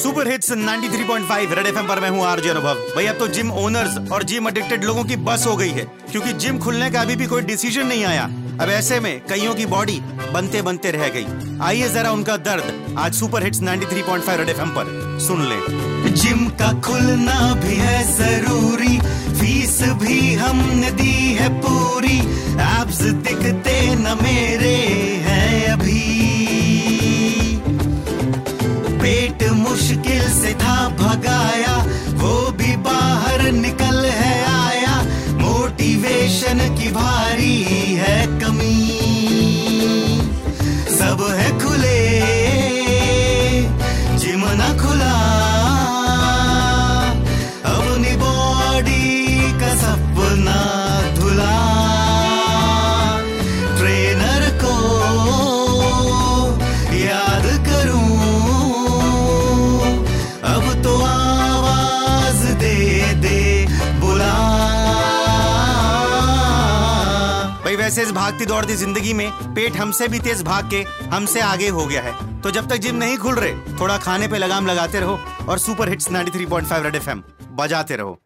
[0.00, 4.22] Super hits 93.5 red FM पर मैं हूँ आरजे अनुभव। अब तो जिम ओनर्स और
[4.22, 7.42] जिम एडिक्टेड लोगों की बस हो गई है, क्योंकि जिम खुलने का अभी भी कोई
[7.42, 8.24] डिसीज़न नहीं आया।
[8.60, 10.00] अब ऐसे में कईयों की बॉडी
[10.32, 11.26] बनते बनते रह गई।
[11.62, 16.72] आइए जरा उनका दर्द आज सुपर हिट्स 93.5 रेड एफएम पर सुन ले। जिम का
[16.80, 18.98] खुलना भी है ज़रूरी,
[19.40, 22.18] फ़ीस भी हमने दी है पूरी।
[22.70, 23.59] एब्स दिखते
[29.70, 31.76] मुश्किल से था भगाया,
[32.12, 34.96] वो भी बाहर निकल है आया।
[35.38, 37.62] मोटिवेशन की भारी
[37.98, 38.76] है कमी।
[40.98, 42.00] सब है खुले,
[44.18, 44.99] जिम ना खुला।
[67.70, 71.68] भाई, वैसे इस भागती दौड़ती ज़िंदगी में पेट हमसे भी तेज भाग के हमसे आगे
[71.68, 75.00] हो गया है। तो जब तक जिम नहीं खुल रहे, थोड़ा खाने पे लगाम लगाते
[75.00, 75.18] रहो
[75.48, 78.18] और सुपर हिट्स 93.5 रेड एफएम बजाते रहो।